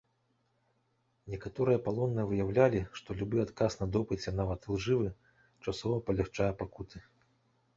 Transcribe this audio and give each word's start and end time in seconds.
Некаторыя 1.33 1.81
палонныя 1.87 2.25
выяўлялі, 2.31 2.81
што 3.01 3.17
любы 3.19 3.37
адказ 3.45 3.77
на 3.83 3.87
допыце, 3.97 4.29
нават 4.41 4.67
ілжывы, 4.71 5.09
часова 5.67 6.01
палягчае 6.09 6.49
пакуты. 6.65 6.97